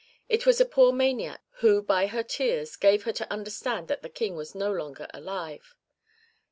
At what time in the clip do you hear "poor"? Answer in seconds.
0.65-0.91